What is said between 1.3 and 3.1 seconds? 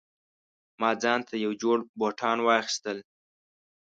یو جوړ بوټان واخیستل